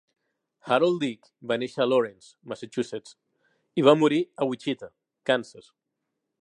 [0.69, 3.15] Harold Dick va néixer a Lawrence, Massachusetts
[3.83, 4.95] i va morir a Wichita,
[5.33, 5.73] Kansas.